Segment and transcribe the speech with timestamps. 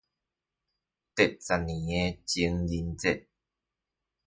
[1.15, 3.27] 第十年的情人節